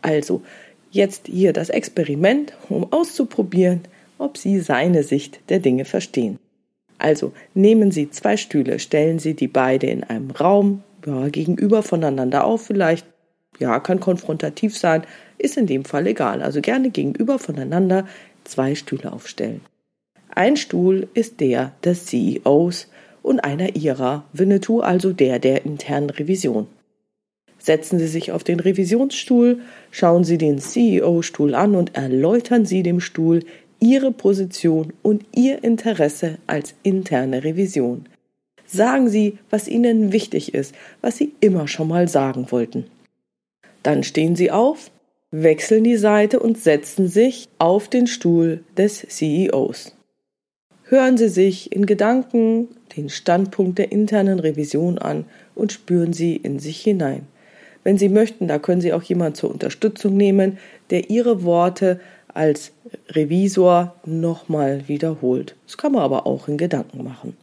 Also, 0.00 0.42
jetzt 0.90 1.26
hier 1.26 1.52
das 1.52 1.68
Experiment, 1.68 2.54
um 2.68 2.90
auszuprobieren, 2.92 3.82
ob 4.18 4.38
Sie 4.38 4.60
seine 4.60 5.02
Sicht 5.02 5.40
der 5.48 5.58
Dinge 5.58 5.84
verstehen. 5.84 6.38
Also 7.04 7.34
nehmen 7.52 7.90
Sie 7.90 8.08
zwei 8.08 8.38
Stühle, 8.38 8.78
stellen 8.78 9.18
Sie 9.18 9.34
die 9.34 9.46
beide 9.46 9.88
in 9.88 10.04
einem 10.04 10.30
Raum, 10.30 10.82
ja, 11.04 11.28
gegenüber 11.28 11.82
voneinander 11.82 12.44
auf, 12.44 12.62
vielleicht, 12.62 13.06
ja, 13.58 13.78
kann 13.78 14.00
konfrontativ 14.00 14.74
sein, 14.74 15.02
ist 15.36 15.58
in 15.58 15.66
dem 15.66 15.84
Fall 15.84 16.06
egal. 16.06 16.40
Also 16.40 16.62
gerne 16.62 16.88
gegenüber 16.88 17.38
voneinander 17.38 18.08
zwei 18.44 18.74
Stühle 18.74 19.12
aufstellen. 19.12 19.60
Ein 20.34 20.56
Stuhl 20.56 21.06
ist 21.12 21.40
der 21.40 21.72
des 21.84 22.06
CEOs 22.06 22.88
und 23.22 23.40
einer 23.40 23.76
ihrer, 23.76 24.24
Winnetou 24.32 24.80
also 24.80 25.12
der 25.12 25.38
der 25.38 25.66
internen 25.66 26.08
Revision. 26.08 26.68
Setzen 27.58 27.98
Sie 27.98 28.08
sich 28.08 28.32
auf 28.32 28.44
den 28.44 28.60
Revisionsstuhl, 28.60 29.60
schauen 29.90 30.24
Sie 30.24 30.38
den 30.38 30.58
CEO-Stuhl 30.58 31.54
an 31.54 31.74
und 31.74 31.96
erläutern 31.96 32.64
Sie 32.64 32.82
dem 32.82 33.00
Stuhl 33.00 33.40
Ihre 33.80 34.12
Position 34.12 34.92
und 35.02 35.24
Ihr 35.34 35.62
Interesse 35.64 36.38
als 36.46 36.74
interne 36.82 37.44
Revision. 37.44 38.06
Sagen 38.66 39.08
Sie, 39.08 39.38
was 39.50 39.68
Ihnen 39.68 40.12
wichtig 40.12 40.54
ist, 40.54 40.74
was 41.00 41.18
Sie 41.18 41.32
immer 41.40 41.68
schon 41.68 41.88
mal 41.88 42.08
sagen 42.08 42.50
wollten. 42.50 42.86
Dann 43.82 44.02
stehen 44.02 44.36
Sie 44.36 44.50
auf, 44.50 44.90
wechseln 45.30 45.84
die 45.84 45.96
Seite 45.96 46.40
und 46.40 46.58
setzen 46.58 47.08
sich 47.08 47.48
auf 47.58 47.88
den 47.88 48.06
Stuhl 48.06 48.64
des 48.76 49.06
CEOs. 49.08 49.94
Hören 50.84 51.16
Sie 51.16 51.28
sich 51.28 51.72
in 51.72 51.86
Gedanken 51.86 52.68
den 52.96 53.08
Standpunkt 53.08 53.78
der 53.78 53.90
internen 53.90 54.38
Revision 54.38 54.98
an 54.98 55.24
und 55.54 55.72
spüren 55.72 56.12
Sie 56.12 56.36
in 56.36 56.58
sich 56.58 56.80
hinein. 56.80 57.26
Wenn 57.82 57.98
Sie 57.98 58.08
möchten, 58.08 58.48
da 58.48 58.58
können 58.58 58.80
Sie 58.80 58.92
auch 58.92 59.02
jemand 59.02 59.36
zur 59.36 59.50
Unterstützung 59.50 60.16
nehmen, 60.16 60.58
der 60.90 61.10
Ihre 61.10 61.42
Worte 61.42 62.00
als 62.34 62.72
Revisor 63.08 63.94
nochmal 64.04 64.86
wiederholt. 64.88 65.56
Das 65.66 65.78
kann 65.78 65.92
man 65.92 66.02
aber 66.02 66.26
auch 66.26 66.48
in 66.48 66.58
Gedanken 66.58 67.02
machen. 67.04 67.36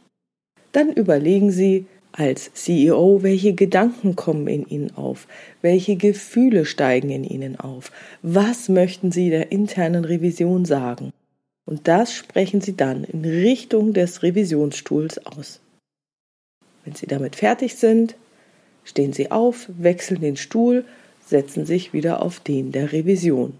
Dann 0.72 0.92
überlegen 0.92 1.50
Sie 1.50 1.86
als 2.12 2.52
CEO, 2.52 3.22
welche 3.22 3.54
Gedanken 3.54 4.16
kommen 4.16 4.46
in 4.46 4.66
Ihnen 4.68 4.94
auf, 4.96 5.26
welche 5.62 5.96
Gefühle 5.96 6.66
steigen 6.66 7.10
in 7.10 7.24
Ihnen 7.24 7.58
auf, 7.58 7.90
was 8.22 8.68
möchten 8.68 9.10
Sie 9.10 9.30
der 9.30 9.50
internen 9.50 10.04
Revision 10.04 10.64
sagen. 10.64 11.12
Und 11.64 11.88
das 11.88 12.12
sprechen 12.12 12.60
Sie 12.60 12.76
dann 12.76 13.04
in 13.04 13.24
Richtung 13.24 13.94
des 13.94 14.22
Revisionsstuhls 14.22 15.24
aus. 15.26 15.60
Wenn 16.84 16.94
Sie 16.94 17.06
damit 17.06 17.36
fertig 17.36 17.76
sind, 17.76 18.16
stehen 18.84 19.12
Sie 19.12 19.30
auf, 19.30 19.68
wechseln 19.68 20.20
den 20.20 20.36
Stuhl, 20.36 20.84
setzen 21.24 21.64
sich 21.64 21.92
wieder 21.92 22.20
auf 22.20 22.40
den 22.40 22.72
der 22.72 22.92
Revision. 22.92 23.54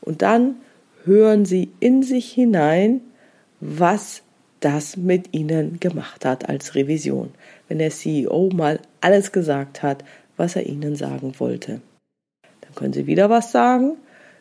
Und 0.00 0.22
dann 0.22 0.56
hören 1.04 1.44
Sie 1.44 1.70
in 1.80 2.02
sich 2.02 2.30
hinein, 2.32 3.00
was 3.60 4.22
das 4.60 4.96
mit 4.96 5.34
Ihnen 5.34 5.80
gemacht 5.80 6.24
hat 6.24 6.48
als 6.48 6.74
Revision, 6.74 7.30
wenn 7.68 7.78
der 7.78 7.90
CEO 7.90 8.50
mal 8.52 8.80
alles 9.00 9.32
gesagt 9.32 9.82
hat, 9.82 10.04
was 10.36 10.56
er 10.56 10.66
Ihnen 10.66 10.96
sagen 10.96 11.34
wollte. 11.38 11.80
Dann 12.60 12.74
können 12.74 12.92
Sie 12.92 13.06
wieder 13.06 13.30
was 13.30 13.52
sagen, 13.52 13.96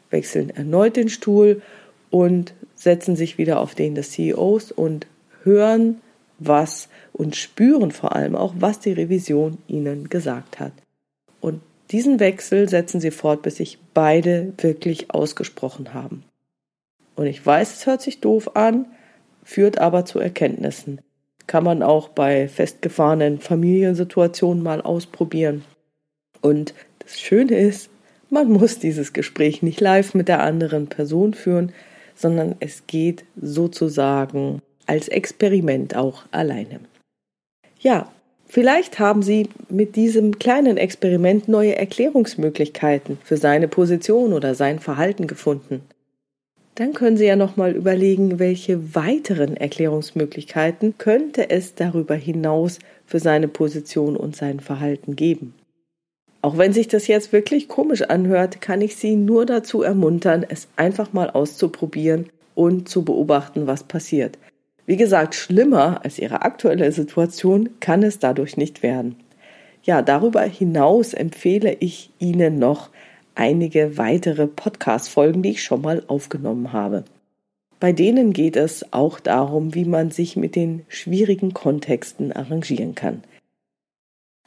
wechseln 0.10 0.50
erneut 0.50 0.96
den 0.96 1.10
Stuhl 1.10 1.62
und 2.10 2.54
setzen 2.76 3.16
sich 3.16 3.38
wieder 3.38 3.60
auf 3.60 3.76
den 3.76 3.96
des 3.96 4.12
CEOs 4.12 4.72
und 4.72 5.08
hören, 5.44 6.02
was 6.40 6.88
und 7.14 7.36
spüren 7.36 7.92
vor 7.92 8.16
allem 8.16 8.36
auch, 8.36 8.54
was 8.58 8.80
die 8.80 8.94
Revision 8.94 9.58
ihnen 9.68 10.10
gesagt 10.10 10.60
hat. 10.60 10.72
Und 11.42 11.62
diesen 11.92 12.20
Wechsel 12.20 12.70
setzen 12.70 13.02
sie 13.02 13.12
fort, 13.12 13.42
bis 13.42 13.58
sich 13.58 13.80
beide 13.94 14.54
wirklich 14.58 15.12
ausgesprochen 15.12 15.94
haben. 15.94 16.24
Und 17.16 17.26
ich 17.26 17.46
weiß, 17.46 17.74
es 17.74 17.86
hört 17.86 18.02
sich 18.02 18.22
doof 18.22 18.56
an, 18.56 18.86
führt 19.44 19.80
aber 19.80 20.06
zu 20.06 20.20
Erkenntnissen. 20.20 21.02
Kann 21.48 21.64
man 21.64 21.82
auch 21.82 22.10
bei 22.10 22.48
festgefahrenen 22.48 23.40
Familiensituationen 23.40 24.64
mal 24.64 24.82
ausprobieren. 24.82 25.66
Und 26.42 26.74
das 27.00 27.20
Schöne 27.20 27.56
ist, 27.58 27.90
man 28.30 28.52
muss 28.52 28.78
dieses 28.78 29.14
Gespräch 29.14 29.64
nicht 29.64 29.82
live 29.82 30.14
mit 30.14 30.28
der 30.28 30.44
anderen 30.44 30.88
Person 30.88 31.34
führen, 31.34 31.74
sondern 32.16 32.56
es 32.60 32.86
geht 32.86 33.26
sozusagen 33.36 34.62
als 34.86 35.08
Experiment 35.08 35.96
auch 35.96 36.24
alleine. 36.32 36.80
Ja, 37.80 38.12
vielleicht 38.50 39.00
haben 39.00 39.22
Sie 39.22 39.48
mit 39.70 39.96
diesem 39.96 40.38
kleinen 40.38 40.76
Experiment 40.76 41.48
neue 41.48 41.78
Erklärungsmöglichkeiten 41.78 43.18
für 43.24 43.38
seine 43.38 43.70
Position 43.70 44.34
oder 44.34 44.56
sein 44.56 44.80
Verhalten 44.80 45.28
gefunden. 45.28 45.82
Dann 46.76 46.94
können 46.94 47.18
Sie 47.18 47.26
ja 47.26 47.36
nochmal 47.36 47.76
überlegen, 47.76 48.40
welche 48.40 48.96
weiteren 48.96 49.58
Erklärungsmöglichkeiten 49.58 50.98
könnte 50.98 51.50
es 51.50 51.76
darüber 51.76 52.16
hinaus 52.16 52.80
für 53.06 53.20
seine 53.20 53.48
Position 53.48 54.16
und 54.16 54.36
sein 54.36 54.60
Verhalten 54.60 55.16
geben. 55.16 55.54
Auch 56.42 56.58
wenn 56.58 56.72
sich 56.72 56.88
das 56.88 57.08
jetzt 57.08 57.34
wirklich 57.34 57.68
komisch 57.68 58.04
anhört, 58.04 58.62
kann 58.62 58.82
ich 58.82 58.96
Sie 58.96 59.16
nur 59.16 59.46
dazu 59.46 59.82
ermuntern, 59.82 60.46
es 60.48 60.70
einfach 60.78 61.12
mal 61.12 61.30
auszuprobieren 61.30 62.30
und 62.56 62.88
zu 62.88 63.04
beobachten, 63.04 63.68
was 63.68 63.84
passiert. 63.84 64.38
Wie 64.90 64.98
gesagt, 64.98 65.36
schlimmer 65.36 66.04
als 66.04 66.18
Ihre 66.18 66.42
aktuelle 66.42 66.92
Situation 66.92 67.70
kann 67.80 68.02
es 68.02 68.18
dadurch 68.18 68.58
nicht 68.58 68.82
werden. 68.82 69.18
Ja, 69.84 70.02
darüber 70.02 70.42
hinaus 70.42 71.14
empfehle 71.14 71.78
ich 71.80 72.10
Ihnen 72.18 72.58
noch 72.58 72.90
einige 73.36 74.00
weitere 74.00 74.48
Podcast-Folgen, 74.48 75.44
die 75.44 75.52
ich 75.52 75.64
schon 75.64 75.84
mal 75.84 76.02
aufgenommen 76.08 76.74
habe. 76.74 77.04
Bei 77.80 77.92
denen 77.92 78.34
geht 78.34 78.56
es 78.56 78.92
auch 78.92 79.20
darum, 79.20 79.76
wie 79.76 79.86
man 79.86 80.10
sich 80.10 80.36
mit 80.36 80.56
den 80.56 80.82
schwierigen 80.88 81.54
Kontexten 81.54 82.34
arrangieren 82.34 82.96
kann. 82.96 83.24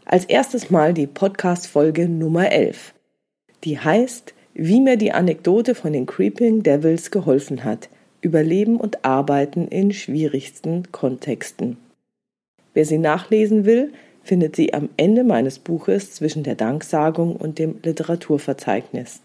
Als 0.06 0.24
erstes 0.24 0.70
mal 0.70 0.92
die 0.92 1.06
Podcast-Folge 1.06 2.08
Nummer 2.08 2.50
11. 2.50 2.94
Die 3.62 3.78
heißt, 3.78 4.34
wie 4.54 4.80
mir 4.80 4.96
die 4.96 5.12
Anekdote 5.12 5.76
von 5.76 5.92
den 5.92 6.06
Creeping 6.06 6.64
Devils 6.64 7.12
geholfen 7.12 7.62
hat. 7.62 7.88
Überleben 8.22 8.78
und 8.78 9.04
Arbeiten 9.04 9.68
in 9.68 9.92
schwierigsten 9.92 10.90
Kontexten. 10.92 11.76
Wer 12.72 12.86
sie 12.86 12.98
nachlesen 12.98 13.66
will, 13.66 13.92
findet 14.22 14.56
sie 14.56 14.72
am 14.72 14.88
Ende 14.96 15.24
meines 15.24 15.58
Buches 15.58 16.12
zwischen 16.12 16.42
der 16.42 16.54
Danksagung 16.54 17.36
und 17.36 17.58
dem 17.58 17.76
Literaturverzeichnis. 17.82 19.20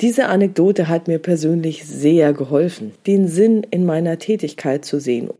Diese 0.00 0.26
Anekdote 0.26 0.88
hat 0.88 1.06
mir 1.06 1.20
persönlich 1.20 1.84
sehr 1.84 2.32
geholfen, 2.32 2.92
den 3.06 3.28
Sinn 3.28 3.64
in 3.70 3.86
meiner 3.86 4.18
Tätigkeit 4.18 4.84
zu 4.84 4.98
sehen 4.98 5.30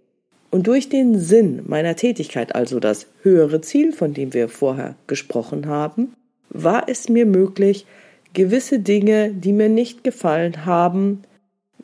und 0.57 0.67
durch 0.67 0.89
den 0.89 1.19
Sinn 1.19 1.65
meiner 1.67 1.97
Tätigkeit, 1.97 2.55
also 2.55 2.81
das 2.81 3.09
höhere 3.23 3.61
Ziel, 3.61 3.93
von 3.93 4.15
dem 4.15 4.33
wir 4.33 4.49
vorher 4.49 4.95
gesprochen 5.07 5.67
haben, 5.67 6.15
war 6.49 6.89
es 6.89 7.11
mir 7.11 7.27
möglich, 7.27 7.85
gewisse 8.33 8.79
Dinge, 8.79 9.33
die 9.35 9.53
mir 9.53 9.69
nicht 9.69 10.05
gefallen 10.05 10.65
haben, 10.65 11.23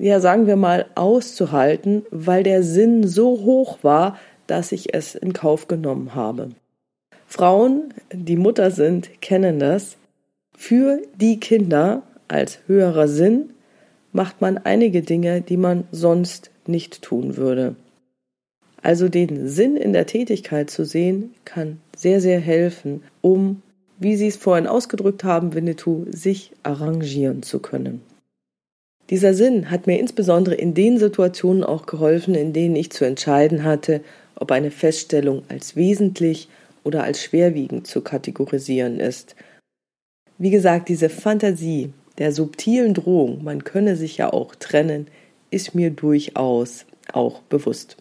ja 0.07 0.21
sagen 0.21 0.47
wir 0.47 0.57
mal, 0.57 0.87
auszuhalten, 0.95 2.05
weil 2.11 2.43
der 2.43 2.63
Sinn 2.63 3.07
so 3.07 3.43
hoch 3.45 3.79
war, 3.83 4.19
dass 4.47 4.73
ich 4.73 4.95
es 4.95 5.15
in 5.15 5.33
Kauf 5.33 5.69
genommen 5.69 6.15
habe. 6.15 6.51
Frauen, 7.27 7.95
die 8.13 8.37
Mutter 8.37 8.71
sind, 8.71 9.23
kennen 9.23 9.59
das. 9.59 9.97
Für 10.57 11.01
die 11.17 11.41
Kinder 11.41 12.03
als 12.29 12.59
höherer 12.67 13.09
Sinn 13.09 13.51
macht 14.13 14.41
man 14.41 14.59
einige 14.59 15.03
Dinge, 15.03 15.41
die 15.41 15.57
man 15.57 15.85
sonst 15.93 16.51
nicht 16.67 17.03
tun 17.03 17.37
würde. 17.37 17.77
Also 18.83 19.09
den 19.09 19.49
Sinn 19.49 19.77
in 19.77 19.93
der 19.93 20.07
Tätigkeit 20.07 20.69
zu 20.69 20.85
sehen, 20.85 21.35
kann 21.45 21.79
sehr, 21.97 22.21
sehr 22.21 22.41
helfen, 22.41 23.03
um, 23.21 23.63
wie 23.99 24.17
Sie 24.17 24.27
es 24.27 24.37
vorhin 24.37 24.67
ausgedrückt 24.67 25.23
haben, 25.23 25.55
Winnetou, 25.55 26.07
sich 26.11 26.51
arrangieren 26.65 27.43
zu 27.43 27.61
können. 27.61 28.03
Dieser 29.11 29.35
Sinn 29.35 29.71
hat 29.71 29.87
mir 29.87 29.99
insbesondere 29.99 30.55
in 30.55 30.75
den 30.75 30.99
Situationen 30.99 31.65
auch 31.65 31.87
geholfen, 31.87 32.35
in 32.35 32.53
denen 32.53 32.77
ich 32.77 32.91
zu 32.91 33.05
entscheiden 33.05 33.65
hatte, 33.65 34.01
ob 34.37 34.51
eine 34.53 34.71
Feststellung 34.71 35.43
als 35.49 35.77
wesentlich 35.77 36.49
oder 36.85 37.05
als 37.05 37.23
schwerwiegend 37.23 37.87
zu 37.87 38.01
kategorisieren 38.01 39.01
ist. 39.01 39.37
Wie 40.39 40.51
gesagt, 40.51 40.89
diese 40.89 41.09
Fantasie 41.09 41.93
der 42.19 42.33
subtilen 42.33 42.95
Drohung, 42.95 43.45
man 43.45 43.65
könne 43.65 43.97
sich 43.97 44.17
ja 44.17 44.33
auch 44.33 44.55
trennen, 44.55 45.07
ist 45.51 45.75
mir 45.75 45.91
durchaus 45.91 46.87
auch 47.13 47.41
bewusst. 47.43 47.97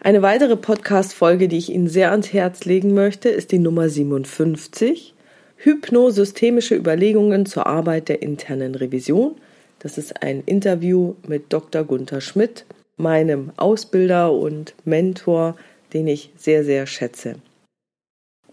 Eine 0.00 0.20
weitere 0.20 0.56
Podcast-Folge, 0.56 1.48
die 1.48 1.56
ich 1.56 1.70
Ihnen 1.70 1.88
sehr 1.88 2.10
ans 2.10 2.32
Herz 2.32 2.66
legen 2.66 2.92
möchte, 2.92 3.30
ist 3.30 3.52
die 3.52 3.58
Nummer 3.58 3.88
57. 3.88 5.14
Hypnosystemische 5.56 6.74
Überlegungen 6.74 7.46
zur 7.46 7.66
Arbeit 7.66 8.10
der 8.10 8.20
internen 8.20 8.74
Revision 8.74 9.36
das 9.84 9.98
ist 9.98 10.22
ein 10.22 10.42
Interview 10.46 11.14
mit 11.28 11.52
Dr. 11.52 11.84
Gunther 11.84 12.22
Schmidt, 12.22 12.64
meinem 12.96 13.52
Ausbilder 13.58 14.32
und 14.32 14.74
Mentor, 14.86 15.56
den 15.92 16.08
ich 16.08 16.30
sehr, 16.38 16.64
sehr 16.64 16.86
schätze. 16.86 17.34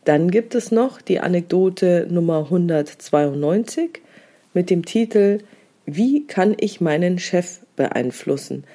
Dann 0.04 0.30
gibt 0.30 0.56
es 0.56 0.72
noch 0.72 1.02
die 1.02 1.22
Anekdote 1.22 2.06
Nummer 2.10 2.40
192 2.40 4.02
mit 4.54 4.70
dem 4.70 4.84
Titel 4.84 5.40
Wie 5.86 6.28
kann 6.28 6.54
ich 6.60 6.82
meinen 6.82 7.18
Chef 7.18 7.62
beeinflussen? 7.78 8.66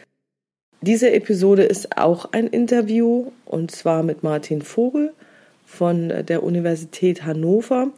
Diese 0.80 1.12
Episode 1.12 1.64
ist 1.64 1.98
auch 1.98 2.32
ein 2.32 2.46
Interview 2.46 3.32
und 3.44 3.70
zwar 3.70 4.02
mit 4.02 4.22
Martin 4.22 4.62
Vogel 4.62 5.12
von 5.66 6.08
der 6.26 6.42
Universität 6.42 7.26
Hannover 7.26 7.88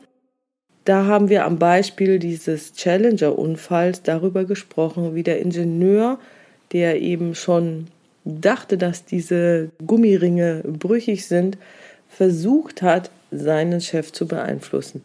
da 0.88 1.04
haben 1.04 1.28
wir 1.28 1.45
am 1.45 1.59
Beispiel 1.59 2.18
dieses 2.18 2.73
Challenger-Unfalls 2.73 4.02
darüber 4.02 4.47
gesprochen, 4.47 5.14
wie 5.14 5.23
der 5.23 5.38
Ingenieur, 5.38 6.18
der 6.73 7.02
eben 7.02 7.35
schon 7.35 7.88
dachte, 8.25 8.78
dass 8.78 9.04
diese 9.04 9.68
Gummiringe 9.87 10.62
brüchig 10.64 11.26
sind, 11.26 11.59
versucht 12.09 12.80
hat, 12.80 13.11
seinen 13.30 13.83
Chef 13.83 14.12
zu 14.12 14.26
beeinflussen. 14.26 15.04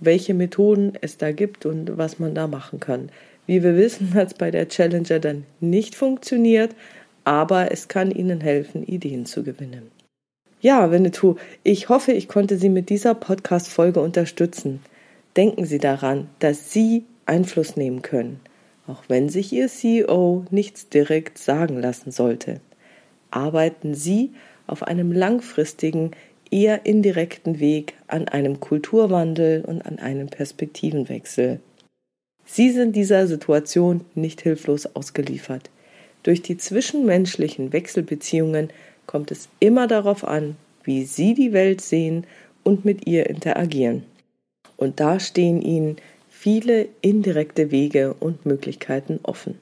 Welche 0.00 0.32
Methoden 0.32 0.94
es 1.02 1.18
da 1.18 1.30
gibt 1.30 1.66
und 1.66 1.98
was 1.98 2.18
man 2.18 2.34
da 2.34 2.46
machen 2.46 2.80
kann. 2.80 3.10
Wie 3.46 3.62
wir 3.62 3.76
wissen, 3.76 4.14
hat 4.14 4.28
es 4.28 4.34
bei 4.34 4.50
der 4.50 4.68
Challenger 4.68 5.18
dann 5.18 5.44
nicht 5.60 5.94
funktioniert, 5.94 6.74
aber 7.24 7.70
es 7.70 7.88
kann 7.88 8.10
Ihnen 8.10 8.40
helfen, 8.40 8.82
Ideen 8.82 9.26
zu 9.26 9.42
gewinnen. 9.42 9.90
Ja, 10.62 10.90
Winnetou, 10.90 11.36
ich 11.64 11.90
hoffe, 11.90 12.12
ich 12.12 12.28
konnte 12.28 12.56
Sie 12.56 12.70
mit 12.70 12.88
dieser 12.88 13.14
Podcast-Folge 13.14 14.00
unterstützen. 14.00 14.80
Denken 15.36 15.64
Sie 15.64 15.78
daran, 15.78 16.28
dass 16.40 16.72
Sie 16.72 17.04
Einfluss 17.24 17.76
nehmen 17.76 18.02
können, 18.02 18.40
auch 18.86 19.04
wenn 19.08 19.28
sich 19.28 19.52
Ihr 19.52 19.68
CEO 19.68 20.44
nichts 20.50 20.88
direkt 20.88 21.38
sagen 21.38 21.80
lassen 21.80 22.10
sollte. 22.10 22.60
Arbeiten 23.30 23.94
Sie 23.94 24.32
auf 24.66 24.82
einem 24.82 25.12
langfristigen, 25.12 26.10
eher 26.50 26.84
indirekten 26.84 27.60
Weg 27.60 27.94
an 28.08 28.28
einem 28.28 28.60
Kulturwandel 28.60 29.64
und 29.64 29.86
an 29.86 29.98
einem 29.98 30.28
Perspektivenwechsel. 30.28 31.60
Sie 32.44 32.70
sind 32.70 32.94
dieser 32.94 33.26
Situation 33.26 34.02
nicht 34.14 34.42
hilflos 34.42 34.86
ausgeliefert. 34.94 35.70
Durch 36.22 36.42
die 36.42 36.58
zwischenmenschlichen 36.58 37.72
Wechselbeziehungen 37.72 38.68
kommt 39.06 39.30
es 39.30 39.48
immer 39.60 39.86
darauf 39.86 40.24
an, 40.24 40.56
wie 40.84 41.04
Sie 41.04 41.32
die 41.32 41.52
Welt 41.54 41.80
sehen 41.80 42.26
und 42.62 42.84
mit 42.84 43.06
ihr 43.06 43.30
interagieren. 43.30 44.04
Und 44.76 45.00
da 45.00 45.20
stehen 45.20 45.62
Ihnen 45.62 45.96
viele 46.30 46.88
indirekte 47.00 47.70
Wege 47.70 48.14
und 48.18 48.46
Möglichkeiten 48.46 49.20
offen. 49.22 49.58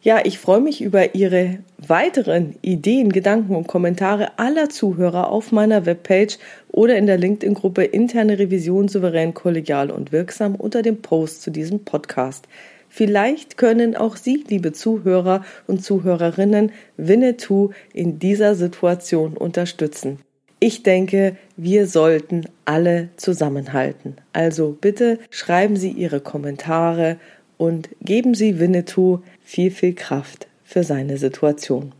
Ja, 0.00 0.20
ich 0.24 0.38
freue 0.38 0.60
mich 0.60 0.80
über 0.80 1.16
Ihre 1.16 1.58
weiteren 1.76 2.54
Ideen, 2.62 3.10
Gedanken 3.10 3.56
und 3.56 3.66
Kommentare 3.66 4.38
aller 4.38 4.68
Zuhörer 4.68 5.28
auf 5.28 5.50
meiner 5.50 5.86
Webpage 5.86 6.38
oder 6.70 6.96
in 6.96 7.06
der 7.06 7.18
LinkedIn-Gruppe 7.18 7.82
Interne 7.82 8.38
Revision 8.38 8.86
souverän, 8.86 9.34
kollegial 9.34 9.90
und 9.90 10.12
wirksam 10.12 10.54
unter 10.54 10.82
dem 10.82 11.02
Post 11.02 11.42
zu 11.42 11.50
diesem 11.50 11.84
Podcast. 11.84 12.46
Vielleicht 12.88 13.56
können 13.56 13.96
auch 13.96 14.14
Sie, 14.14 14.44
liebe 14.48 14.72
Zuhörer 14.72 15.44
und 15.66 15.84
Zuhörerinnen, 15.84 16.70
Winnetou 16.96 17.70
in 17.92 18.20
dieser 18.20 18.54
Situation 18.54 19.36
unterstützen. 19.36 20.20
Ich 20.60 20.82
denke, 20.82 21.36
wir 21.56 21.86
sollten 21.86 22.46
alle 22.64 23.10
zusammenhalten. 23.16 24.16
Also 24.32 24.76
bitte 24.80 25.18
schreiben 25.30 25.76
Sie 25.76 25.90
Ihre 25.90 26.20
Kommentare 26.20 27.16
und 27.56 27.88
geben 28.00 28.34
Sie 28.34 28.58
Winnetou 28.58 29.20
viel, 29.42 29.70
viel 29.70 29.94
Kraft 29.94 30.48
für 30.64 30.82
seine 30.82 31.16
Situation. 31.16 31.92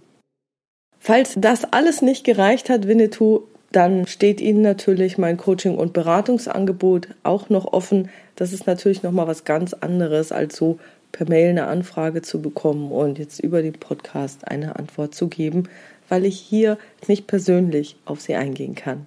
Falls 0.99 1.35
das 1.37 1.64
alles 1.73 2.03
nicht 2.03 2.25
gereicht 2.25 2.68
hat, 2.68 2.88
Winnetou, 2.88 3.42
dann 3.71 4.07
steht 4.07 4.40
Ihnen 4.40 4.62
natürlich 4.62 5.18
mein 5.18 5.37
Coaching- 5.37 5.79
und 5.79 5.92
Beratungsangebot 5.92 7.09
auch 7.23 7.51
noch 7.51 7.73
offen. 7.73 8.09
Das 8.35 8.53
ist 8.53 8.66
natürlich 8.66 9.03
noch 9.03 9.12
mal 9.12 9.27
was 9.27 9.44
ganz 9.44 9.73
anderes, 9.75 10.33
als 10.33 10.57
so 10.57 10.79
per 11.12 11.29
Mail 11.29 11.51
eine 11.51 11.66
Anfrage 11.66 12.23
zu 12.23 12.42
bekommen 12.42 12.90
und 12.90 13.18
jetzt 13.18 13.40
über 13.40 13.62
den 13.62 13.75
Podcast 13.75 14.49
eine 14.49 14.77
Antwort 14.77 15.14
zu 15.14 15.29
geben, 15.29 15.68
weil 16.09 16.25
ich 16.25 16.38
hier 16.38 16.79
nicht 17.07 17.27
persönlich 17.27 17.97
auf 18.05 18.21
sie 18.21 18.35
eingehen 18.35 18.75
kann. 18.75 19.07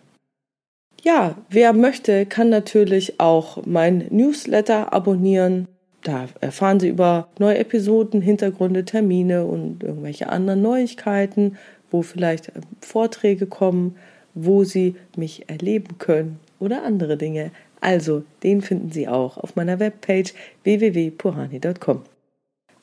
Ja, 1.04 1.36
wer 1.50 1.74
möchte, 1.74 2.28
kann 2.28 2.50
natürlich 2.50 3.20
auch 3.20 3.66
mein 3.66 4.06
Newsletter 4.12 4.94
abonnieren. 4.94 5.68
Da 6.04 6.28
erfahren 6.42 6.80
Sie 6.80 6.90
über 6.90 7.28
neue 7.40 7.58
Episoden, 7.58 8.22
Hintergründe, 8.22 8.86
Termine 8.86 9.46
und 9.46 9.84
irgendwelche 9.84 10.30
anderen 10.30 10.62
Neuigkeiten, 10.62 11.58
wo 11.90 12.02
vielleicht 12.04 12.50
äh, 12.50 12.62
Vorträge 12.82 13.48
kommen, 13.48 13.96
wo 14.34 14.64
Sie 14.64 14.96
mich 15.16 15.50
erleben 15.50 15.98
können 15.98 16.40
oder 16.60 16.84
andere 16.84 17.18
Dinge. 17.18 17.52
Also, 17.82 18.24
den 18.44 18.62
finden 18.62 18.92
Sie 18.92 19.08
auch 19.08 19.38
auf 19.38 19.56
meiner 19.56 19.80
Webpage 19.80 20.34
www.puhani.com. 20.64 22.04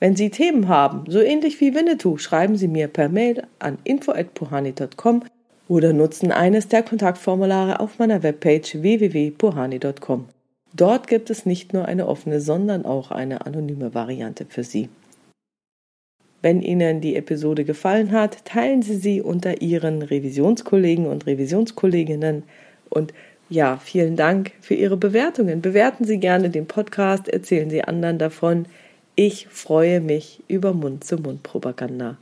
Wenn 0.00 0.14
Sie 0.14 0.30
Themen 0.30 0.68
haben, 0.68 1.04
so 1.08 1.20
ähnlich 1.20 1.60
wie 1.60 1.74
Winnetou, 1.74 2.18
schreiben 2.18 2.56
Sie 2.56 2.68
mir 2.68 2.88
per 2.88 3.08
Mail 3.08 3.42
an 3.58 3.78
info@puhani.com 3.84 5.24
oder 5.66 5.92
nutzen 5.92 6.32
eines 6.32 6.68
der 6.68 6.82
Kontaktformulare 6.82 7.80
auf 7.80 7.98
meiner 7.98 8.22
Webpage 8.22 8.80
www.puhani.com. 8.80 10.26
Dort 10.74 11.08
gibt 11.08 11.30
es 11.30 11.46
nicht 11.46 11.72
nur 11.72 11.86
eine 11.86 12.06
offene, 12.06 12.40
sondern 12.40 12.84
auch 12.84 13.10
eine 13.10 13.46
anonyme 13.46 13.94
Variante 13.94 14.46
für 14.48 14.62
Sie. 14.62 14.88
Wenn 16.40 16.62
Ihnen 16.62 17.00
die 17.00 17.16
Episode 17.16 17.64
gefallen 17.64 18.12
hat, 18.12 18.44
teilen 18.44 18.82
Sie 18.82 18.96
sie 18.96 19.20
unter 19.20 19.60
Ihren 19.60 20.02
Revisionskollegen 20.02 21.06
und 21.06 21.26
Revisionskolleginnen 21.26 22.44
und 22.88 23.12
ja, 23.50 23.78
vielen 23.78 24.14
Dank 24.14 24.52
für 24.60 24.74
Ihre 24.74 24.96
Bewertungen. 24.96 25.62
Bewerten 25.62 26.04
Sie 26.04 26.18
gerne 26.18 26.50
den 26.50 26.66
Podcast, 26.66 27.28
erzählen 27.28 27.70
Sie 27.70 27.82
anderen 27.82 28.18
davon. 28.18 28.66
Ich 29.20 29.48
freue 29.48 30.00
mich 30.00 30.44
über 30.46 30.72
Mund-zu-Mund-Propaganda. 30.72 32.18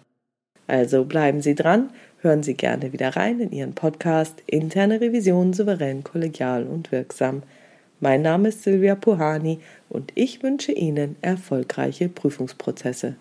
Also 0.66 1.04
bleiben 1.04 1.42
Sie 1.42 1.54
dran, 1.54 1.90
hören 2.22 2.42
Sie 2.42 2.54
gerne 2.54 2.94
wieder 2.94 3.11
rein 3.16 3.38
in 3.38 3.52
Ihren 3.52 3.74
Podcast 3.74 4.42
Interne 4.46 4.98
Revision 5.02 5.52
souverän, 5.52 6.04
kollegial 6.04 6.64
und 6.64 6.90
wirksam. 6.92 7.42
Mein 8.00 8.22
Name 8.22 8.48
ist 8.48 8.62
Silvia 8.62 8.94
Puhani 8.94 9.59
und 9.90 10.11
ich 10.14 10.42
wünsche 10.42 10.72
Ihnen 10.72 11.16
erfolgreiche 11.20 12.09
Prüfungsprozesse. 12.09 13.16